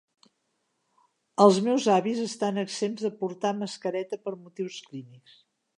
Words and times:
Els 1.45 1.59
meus 1.67 1.85
avis 1.97 2.23
estan 2.23 2.59
exempts 2.65 3.07
de 3.09 3.15
porta 3.21 3.55
mascareta 3.61 4.25
per 4.25 4.39
motius 4.45 4.85
clínics. 4.91 5.43